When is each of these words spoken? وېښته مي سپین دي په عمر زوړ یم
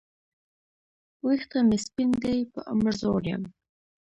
وېښته 1.25 1.57
مي 1.69 1.77
سپین 1.85 2.09
دي 2.21 2.37
په 2.53 2.59
عمر 2.71 2.93
زوړ 3.01 3.21
یم 3.31 3.43